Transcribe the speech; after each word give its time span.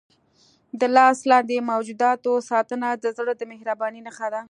د 0.79 0.81
لاس 0.97 1.17
لاندې 1.31 1.67
موجوداتو 1.71 2.31
ساتنه 2.49 2.89
د 3.03 3.05
زړه 3.17 3.33
د 3.37 3.41
مهربانۍ 3.51 3.99
نښه 4.07 4.27
ده. 4.33 4.39